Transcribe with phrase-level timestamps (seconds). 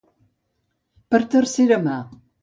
[1.15, 1.99] Per tercera mà.